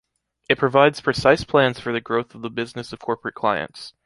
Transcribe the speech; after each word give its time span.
It 0.49 0.57
provides 0.57 0.99
precise 0.99 1.43
plans 1.43 1.79
for 1.79 1.93
the 1.93 2.01
growth 2.01 2.33
of 2.33 2.41
the 2.41 2.49
business 2.49 2.91
of 2.91 2.97
corporate 2.97 3.35
clients. 3.35 3.93